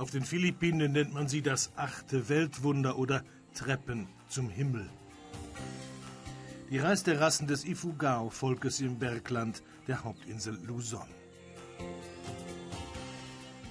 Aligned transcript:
Auf 0.00 0.10
den 0.10 0.24
Philippinen 0.24 0.92
nennt 0.92 1.12
man 1.12 1.28
sie 1.28 1.42
das 1.42 1.72
achte 1.76 2.30
Weltwunder 2.30 2.96
oder 2.96 3.22
Treppen 3.52 4.08
zum 4.28 4.48
Himmel. 4.48 4.88
Die 6.70 6.78
Reisterrassen 6.78 7.46
des 7.46 7.66
Ifugao-Volkes 7.66 8.80
im 8.80 8.98
Bergland 8.98 9.62
der 9.88 10.02
Hauptinsel 10.02 10.58
Luzon. 10.64 11.06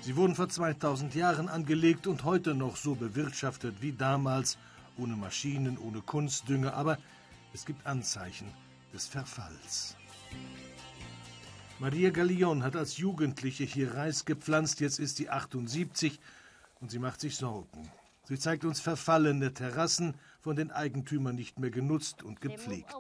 Sie 0.01 0.15
wurden 0.15 0.35
vor 0.35 0.49
2000 0.49 1.15
Jahren 1.15 1.49
angelegt 1.49 2.05
und 2.05 2.23
heute 2.23 2.53
noch 2.53 2.75
so 2.75 2.93
bewirtschaftet 2.93 3.81
wie 3.81 3.93
damals, 3.93 4.59
ohne 4.99 5.15
Maschinen, 5.15 5.79
ohne 5.79 6.01
Kunstdünger, 6.01 6.75
aber 6.75 6.99
es 7.55 7.65
gibt 7.65 7.87
Anzeichen 7.87 8.53
des 8.93 9.07
Verfalls. 9.07 9.95
Maria 11.79 12.09
Gallion 12.09 12.63
hat 12.63 12.75
als 12.75 12.97
Jugendliche 12.97 13.63
hier 13.63 13.93
Reis 13.93 14.25
gepflanzt, 14.25 14.81
jetzt 14.81 14.99
ist 14.99 15.15
sie 15.15 15.29
78 15.29 16.19
und 16.81 16.91
sie 16.91 16.99
macht 16.99 17.21
sich 17.21 17.37
Sorgen. 17.37 17.89
Sie 18.25 18.37
zeigt 18.37 18.65
uns 18.65 18.81
verfallene 18.81 19.53
Terrassen, 19.53 20.15
von 20.41 20.57
den 20.57 20.71
Eigentümern 20.71 21.35
nicht 21.35 21.57
mehr 21.57 21.69
genutzt 21.69 22.21
und 22.21 22.41
gepflegt. 22.41 22.93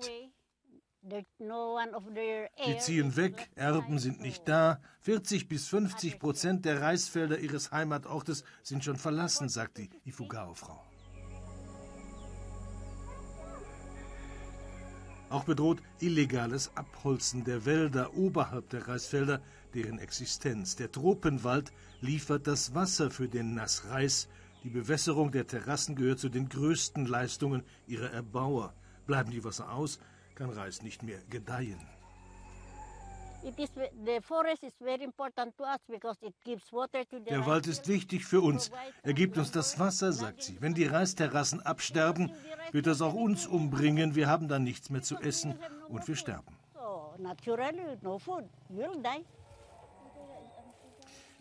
Sie 1.03 2.77
ziehen 2.79 3.15
weg, 3.17 3.49
Erben 3.55 3.99
sind 3.99 4.21
nicht 4.21 4.47
da. 4.47 4.79
40 5.01 5.49
bis 5.49 5.67
50 5.67 6.17
Prozent 6.17 6.63
der 6.63 6.81
Reisfelder 6.81 7.39
ihres 7.39 7.71
Heimatortes 7.71 8.45
sind 8.63 8.85
schon 8.85 8.97
verlassen, 8.97 9.49
sagt 9.49 9.77
die 9.77 9.89
Ifugao-Frau. 10.05 10.81
Auch 15.29 15.43
bedroht 15.43 15.81
illegales 15.99 16.75
Abholzen 16.75 17.43
der 17.43 17.65
Wälder 17.65 18.15
oberhalb 18.15 18.69
der 18.69 18.87
Reisfelder 18.87 19.41
deren 19.75 19.99
Existenz. 19.99 20.75
Der 20.75 20.91
Tropenwald 20.91 21.71
liefert 22.01 22.47
das 22.47 22.73
Wasser 22.73 23.11
für 23.11 23.27
den 23.27 23.53
Nassreis. 23.53 24.27
Die 24.63 24.69
Bewässerung 24.69 25.31
der 25.31 25.45
Terrassen 25.45 25.95
gehört 25.95 26.19
zu 26.19 26.29
den 26.29 26.49
größten 26.49 27.05
Leistungen 27.05 27.63
ihrer 27.85 28.09
Erbauer. 28.09 28.73
Bleiben 29.05 29.29
die 29.29 29.43
Wasser 29.43 29.71
aus, 29.71 29.99
kann 30.33 30.49
Reis 30.49 30.81
nicht 30.81 31.03
mehr 31.03 31.19
gedeihen. 31.29 31.79
Der 37.29 37.45
Wald 37.45 37.67
ist 37.67 37.87
wichtig 37.87 38.25
für 38.25 38.41
uns. 38.41 38.71
Er 39.03 39.13
gibt 39.13 39.37
uns 39.37 39.51
das 39.51 39.79
Wasser, 39.79 40.11
sagt 40.11 40.43
sie. 40.43 40.57
Wenn 40.61 40.73
die 40.73 40.85
Reisterrassen 40.85 41.61
absterben, 41.61 42.31
wird 42.71 42.87
das 42.87 43.01
auch 43.01 43.13
uns 43.13 43.47
umbringen. 43.47 44.15
Wir 44.15 44.27
haben 44.27 44.47
dann 44.47 44.63
nichts 44.63 44.89
mehr 44.89 45.01
zu 45.01 45.15
essen 45.17 45.57
und 45.87 46.07
wir 46.07 46.15
sterben. 46.15 46.57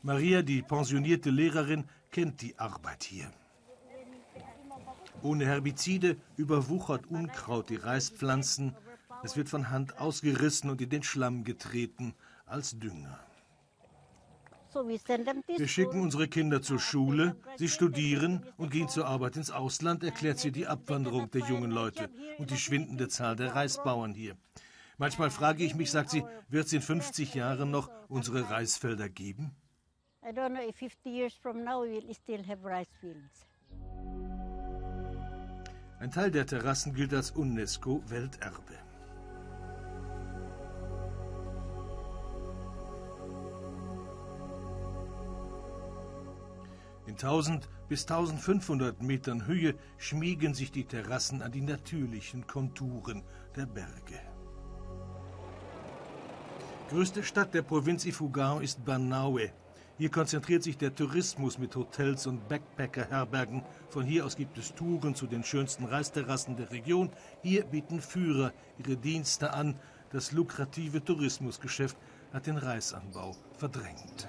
Maria, 0.03 0.43
die 0.43 0.63
pensionierte 0.63 1.31
Lehrerin, 1.31 1.85
kennt 2.11 2.41
die 2.43 2.59
Arbeit 2.59 3.03
hier. 3.05 3.31
Ohne 5.23 5.47
Herbizide 5.47 6.17
überwuchert 6.37 7.07
Unkraut 7.07 7.71
die 7.71 7.77
Reispflanzen. 7.77 8.77
Es 9.23 9.37
wird 9.37 9.49
von 9.49 9.71
Hand 9.71 9.99
ausgerissen 9.99 10.71
und 10.71 10.81
in 10.81 10.91
den 10.91 11.03
Schlamm 11.03 11.45
getreten 11.45 12.15
als 12.47 12.79
Dünger. 12.79 13.19
Wir 14.75 15.69
schicken 15.69 16.01
unsere 16.01 16.29
Kinder 16.29 16.61
zur 16.63 16.79
Schule, 16.79 17.37
sie 17.57 17.69
studieren 17.69 18.45
und 18.57 18.71
gehen 18.71 18.89
zur 18.89 19.07
Arbeit 19.07 19.37
ins 19.37 19.51
Ausland, 19.51 20.05
erklärt 20.05 20.39
sie 20.39 20.53
die 20.53 20.67
Abwanderung 20.67 21.31
der 21.31 21.41
jungen 21.41 21.71
Leute 21.71 22.11
und 22.39 22.51
die 22.51 22.59
schwindende 22.59 23.09
Zahl 23.09 23.35
der 23.35 23.55
Reisbauern 23.55 24.15
hier. 24.15 24.37
Manchmal 24.99 25.31
frage 25.31 25.65
ich 25.65 25.75
mich, 25.75 25.91
sagt 25.91 26.11
sie, 26.11 26.25
wird 26.49 26.67
es 26.67 26.73
in 26.73 26.83
50 26.83 27.35
Jahren 27.35 27.71
noch 27.71 27.91
unsere 28.09 28.51
Reisfelder 28.51 29.09
geben? 29.09 29.53
I 30.23 30.31
don't 30.31 30.51
know 30.51 30.69
if 30.69 30.77
50 30.77 31.07
years 31.07 31.35
from 31.35 31.65
now 31.65 31.83
we 31.83 31.89
will 31.89 32.15
still 32.15 32.45
have 32.47 32.63
rice 32.63 32.91
fields. 33.01 33.47
Ein 36.01 36.11
Teil 36.11 36.31
der 36.31 36.47
Terrassen 36.47 36.95
gilt 36.95 37.15
als 37.15 37.31
UNESCO-Welterbe. 37.31 38.88
1000 47.19 47.69
bis 47.89 48.03
1500 48.03 49.03
Metern 49.03 49.47
Höhe 49.47 49.75
schmiegen 49.97 50.55
sich 50.55 50.71
die 50.71 50.85
Terrassen 50.85 51.43
an 51.43 51.51
die 51.51 51.63
natürlichen 51.63 52.47
Konturen 52.47 53.25
der 53.57 53.67
Berge. 53.67 54.21
Größte 56.91 57.23
Stadt 57.25 57.55
der 57.55 57.63
Provinz 57.63 58.07
Ifugao 58.07 58.61
ist 58.61 58.85
Banaue. 58.85 59.51
Hier 59.99 60.11
konzentriert 60.11 60.63
sich 60.63 60.79
der 60.79 60.95
Tourismus 60.95 61.59
mit 61.59 61.75
Hotels 61.75 62.29
und 62.29 62.49
Backpacker-Herbergen. 62.49 63.65
Von 63.89 64.05
hier 64.05 64.25
aus 64.25 64.37
gibt 64.37 64.57
es 64.57 64.73
Touren 64.75 65.17
zu 65.17 65.27
den 65.27 65.43
schönsten 65.43 65.87
Reisterrassen 65.87 66.57
der 66.57 66.71
Region. 66.71 67.11
Hier 67.43 67.65
bieten 67.65 68.01
Führer 68.01 68.53
ihre 68.79 68.97
Dienste 68.97 69.53
an. 69.53 69.75
Das 70.13 70.31
lukrative 70.31 71.05
Tourismusgeschäft 71.05 71.97
hat 72.33 72.47
den 72.47 72.59
Reisanbau 72.59 73.35
verdrängt. 73.59 74.29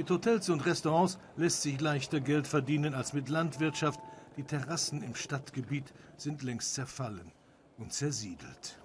Mit 0.00 0.08
Hotels 0.08 0.48
und 0.48 0.64
Restaurants 0.64 1.18
lässt 1.36 1.60
sich 1.60 1.78
leichter 1.78 2.20
Geld 2.20 2.46
verdienen 2.46 2.94
als 2.94 3.12
mit 3.12 3.28
Landwirtschaft. 3.28 4.00
Die 4.38 4.44
Terrassen 4.44 5.02
im 5.02 5.14
Stadtgebiet 5.14 5.92
sind 6.16 6.42
längst 6.42 6.72
zerfallen 6.72 7.32
und 7.76 7.92
zersiedelt. 7.92 8.79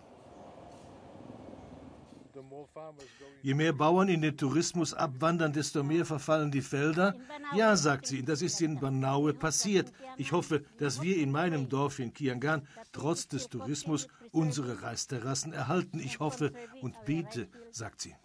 Je 3.41 3.53
mehr 3.53 3.73
Bauern 3.73 4.09
in 4.09 4.21
den 4.21 4.37
Tourismus 4.37 4.93
abwandern, 4.93 5.53
desto 5.53 5.83
mehr 5.83 6.05
verfallen 6.05 6.51
die 6.51 6.61
Felder. 6.61 7.15
Ja, 7.55 7.75
sagt 7.75 8.07
sie, 8.07 8.23
das 8.23 8.41
ist 8.41 8.61
in 8.61 8.79
Banaue 8.79 9.33
passiert. 9.33 9.91
Ich 10.17 10.31
hoffe, 10.31 10.63
dass 10.77 11.01
wir 11.01 11.17
in 11.17 11.31
meinem 11.31 11.69
Dorf 11.69 11.99
in 11.99 12.13
Kiangan 12.13 12.67
trotz 12.91 13.27
des 13.27 13.49
Tourismus 13.49 14.07
unsere 14.31 14.81
Reisterrassen 14.81 15.53
erhalten. 15.53 15.99
Ich 15.99 16.19
hoffe 16.19 16.51
und 16.81 16.93
bete, 17.05 17.47
sagt 17.71 18.01
sie. 18.01 18.15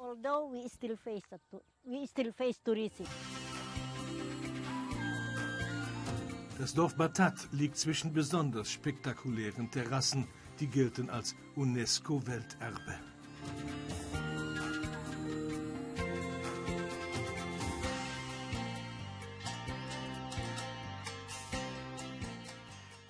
Das 6.58 6.74
Dorf 6.74 6.94
Batat 6.94 7.48
liegt 7.52 7.78
zwischen 7.78 8.12
besonders 8.12 8.70
spektakulären 8.70 9.70
Terrassen, 9.70 10.26
die 10.58 10.66
gelten 10.66 11.08
als 11.08 11.34
UNESCO-Welterbe. 11.56 12.98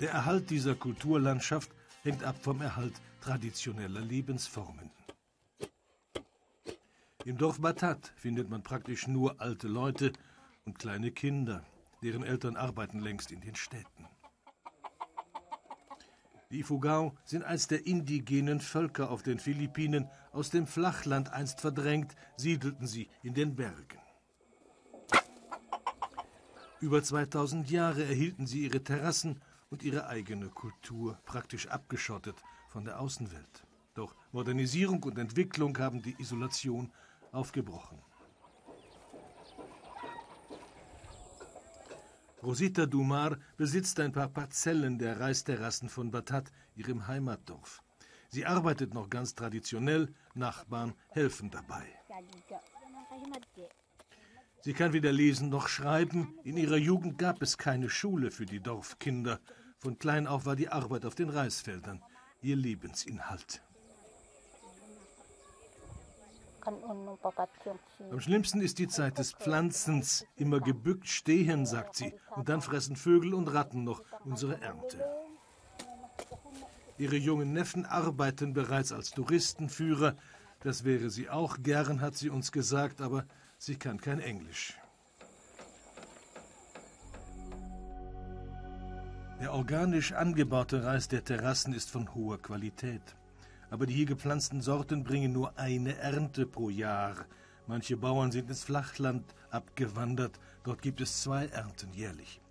Der 0.01 0.13
Erhalt 0.13 0.49
dieser 0.49 0.75
Kulturlandschaft 0.75 1.71
hängt 2.03 2.25
ab 2.25 2.37
vom 2.41 2.63
Erhalt 2.63 2.95
traditioneller 3.21 4.01
Lebensformen. 4.01 4.91
Im 7.27 7.37
Dorf 7.37 7.61
Batat 7.61 8.11
findet 8.17 8.49
man 8.49 8.63
praktisch 8.63 9.07
nur 9.07 9.43
alte 9.43 9.69
Leute 9.69 10.15
und 10.65 10.79
kleine 10.79 11.11
Kinder, 11.11 11.67
deren 12.03 12.23
Eltern 12.23 12.57
arbeiten 12.57 13.01
längst 13.01 13.31
in 13.31 13.43
den 13.43 13.55
Städten. 13.55 14.07
Die 16.51 16.61
Ifugao 16.61 17.15
sind 17.25 17.45
eins 17.45 17.69
der 17.69 17.87
indigenen 17.87 18.61
Völker 18.61 19.11
auf 19.11 19.23
den 19.23 19.39
Philippinen. 19.39 20.09
Aus 20.33 20.49
dem 20.49 20.67
Flachland 20.67 21.31
einst 21.31 21.61
verdrängt, 21.61 22.17
siedelten 22.37 22.87
sie 22.87 23.09
in 23.23 23.35
den 23.35 23.55
Bergen. 23.55 24.01
Über 26.81 27.03
2000 27.03 27.71
Jahre 27.71 28.03
erhielten 28.03 28.47
sie 28.47 28.65
ihre 28.65 28.83
Terrassen 28.83 29.43
und 29.71 29.83
ihre 29.85 30.09
eigene 30.09 30.49
Kultur 30.49 31.19
praktisch 31.25 31.69
abgeschottet 31.69 32.37
von 32.69 32.85
der 32.85 33.01
Außenwelt. 33.01 33.65
Doch 33.95 34.15
Modernisierung 34.33 35.03
und 35.05 35.19
Entwicklung 35.19 35.77
haben 35.79 36.03
die 36.03 36.17
Isolation 36.19 36.93
aufgebrochen. 37.33 37.99
Rosita 42.43 42.87
Dumar 42.87 43.37
besitzt 43.57 44.01
ein 44.01 44.13
paar 44.13 44.29
Parzellen 44.29 44.99
der 44.99 45.21
Reisterrassen 45.21 45.89
von 45.89 46.11
Batat, 46.11 46.51
ihrem 46.75 47.07
Heimatdorf. 47.07 47.83
Sie 48.29 48.47
arbeitet 48.47 48.95
noch 48.95 49.11
ganz 49.11 49.35
traditionell, 49.35 50.15
Nachbarn 50.35 50.95
helfen 51.09 51.51
dabei. 51.51 51.87
Sie 54.63 54.73
kann 54.73 54.93
weder 54.93 55.13
lesen 55.13 55.49
noch 55.49 55.69
schreiben. 55.69 56.39
In 56.45 56.57
ihrer 56.57 56.77
Jugend 56.77 57.19
gab 57.19 57.43
es 57.43 57.59
keine 57.59 57.91
Schule 57.91 58.31
für 58.31 58.47
die 58.47 58.61
Dorfkinder. 58.61 59.41
Von 59.81 59.99
klein 59.99 60.27
auf 60.27 60.45
war 60.45 60.57
die 60.57 60.69
Arbeit 60.69 61.07
auf 61.07 61.15
den 61.15 61.31
Reisfeldern 61.31 62.03
ihr 62.43 62.57
Lebensinhalt. 62.57 63.63
Am 66.63 68.21
schlimmsten 68.21 68.61
ist 68.61 68.79
die 68.79 68.89
Zeit 68.89 69.17
des 69.17 69.33
Pflanzens. 69.33 70.27
Immer 70.37 70.61
gebückt 70.61 71.09
stehen, 71.09 71.65
sagt 71.65 71.97
sie. 71.97 72.15
Und 72.37 72.51
dann 72.51 72.61
fressen 72.61 72.97
Vögel 72.97 73.33
und 73.33 73.49
Ratten 73.49 73.85
noch 73.85 74.03
unsere 74.25 74.61
Ernte. 74.61 75.03
Ihre 76.99 77.17
jungen 77.17 77.55
Neffen 77.55 77.87
arbeiten 77.87 78.53
bereits 78.53 78.93
als 78.93 79.11
Touristenführer. 79.13 80.17
Das 80.61 80.85
wäre 80.85 81.09
sie 81.09 81.31
auch 81.31 81.57
gern, 81.63 82.03
hat 82.03 82.17
sie 82.17 82.29
uns 82.29 82.53
gesagt, 82.53 83.01
aber 83.01 83.25
sie 83.57 83.77
kann 83.77 83.99
kein 83.99 84.21
Englisch. 84.21 84.80
Der 89.41 89.55
organisch 89.55 90.13
angebaute 90.13 90.85
Reis 90.85 91.09
der 91.09 91.25
Terrassen 91.25 91.73
ist 91.73 91.91
von 91.91 92.15
hoher 92.15 92.37
Qualität. 92.43 93.01
Aber 93.71 93.87
die 93.87 93.95
hier 93.95 94.05
gepflanzten 94.05 94.61
Sorten 94.61 95.03
bringen 95.03 95.33
nur 95.33 95.59
eine 95.59 95.97
Ernte 95.97 96.45
pro 96.45 96.69
Jahr. 96.69 97.25
Manche 97.67 97.97
Bauern 97.97 98.33
sind 98.33 98.51
ins 98.51 98.65
Flachland 98.65 99.35
abgewandert. 99.49 100.39
Dort 100.63 100.83
gibt 100.83 101.01
es 101.01 101.23
zwei 101.23 101.47
Ernten 101.47 101.91
jährlich. 101.95 102.43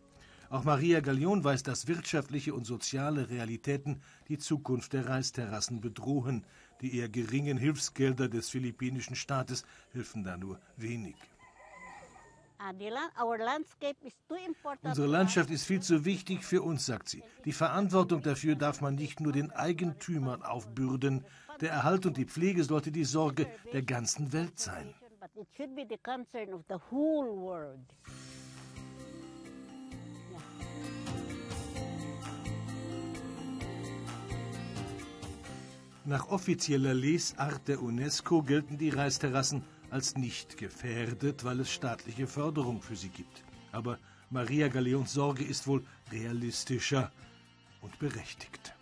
Auch 0.49 0.63
Maria 0.63 0.99
Gallion 0.99 1.43
weiß, 1.43 1.61
dass 1.61 1.87
wirtschaftliche 1.87 2.55
und 2.55 2.65
soziale 2.65 3.29
Realitäten 3.29 4.01
die 4.27 4.39
Zukunft 4.39 4.93
der 4.93 5.07
Reisterrassen 5.07 5.81
bedrohen. 5.81 6.43
Die 6.81 6.97
eher 6.97 7.07
geringen 7.07 7.59
Hilfsgelder 7.59 8.29
des 8.29 8.49
philippinischen 8.49 9.15
Staates 9.15 9.63
helfen 9.91 10.23
da 10.23 10.37
nur 10.37 10.59
wenig. 10.75 11.17
Ah, 12.61 12.73
Unsere 14.83 15.07
Landschaft 15.07 15.49
ist 15.49 15.65
viel 15.65 15.81
zu 15.81 16.03
wichtig 16.03 16.43
für 16.43 16.61
uns, 16.61 16.85
sagt 16.85 17.07
sie. 17.07 17.23
Die 17.45 17.53
Verantwortung 17.53 18.21
dafür 18.21 18.55
darf 18.55 18.81
man 18.81 18.95
nicht 18.95 19.21
nur 19.21 19.31
den 19.31 19.51
Eigentümern 19.51 20.43
aufbürden. 20.43 21.23
Der 21.61 21.71
Erhalt 21.71 22.05
und 22.05 22.17
die 22.17 22.25
Pflege 22.25 22.65
sollte 22.65 22.91
die 22.91 23.05
Sorge 23.05 23.47
der 23.71 23.83
ganzen 23.83 24.33
Welt 24.33 24.59
sein. 24.59 24.93
Nach 36.05 36.27
offizieller 36.27 36.93
Lesart 36.93 37.67
der 37.69 37.81
UNESCO 37.81 38.41
gelten 38.41 38.77
die 38.77 38.89
Reisterrassen 38.89 39.63
als 39.89 40.15
nicht 40.15 40.57
gefährdet, 40.57 41.43
weil 41.43 41.59
es 41.59 41.71
staatliche 41.71 42.27
Förderung 42.27 42.81
für 42.81 42.95
sie 42.95 43.09
gibt. 43.09 43.43
Aber 43.71 43.97
Maria 44.29 44.67
Galeons 44.67 45.13
Sorge 45.13 45.43
ist 45.43 45.67
wohl 45.67 45.83
realistischer 46.11 47.11
und 47.81 47.97
berechtigt. 47.99 48.73